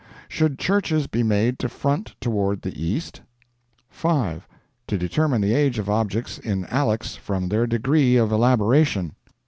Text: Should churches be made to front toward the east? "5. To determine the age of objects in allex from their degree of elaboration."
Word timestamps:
Should 0.27 0.57
churches 0.57 1.05
be 1.05 1.21
made 1.21 1.59
to 1.59 1.69
front 1.69 2.15
toward 2.19 2.63
the 2.63 2.83
east? 2.83 3.21
"5. 3.91 4.47
To 4.87 4.97
determine 4.97 5.41
the 5.41 5.53
age 5.53 5.77
of 5.77 5.91
objects 5.91 6.39
in 6.39 6.63
allex 6.65 7.15
from 7.15 7.49
their 7.49 7.67
degree 7.67 8.15
of 8.17 8.31
elaboration." 8.31 9.13